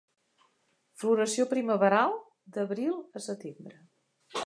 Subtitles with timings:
[1.01, 2.17] Floració primaveral,
[2.57, 3.83] d'abril a setembre.